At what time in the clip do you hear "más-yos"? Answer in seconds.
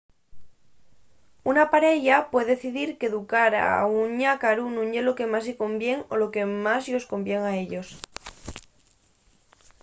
6.65-7.07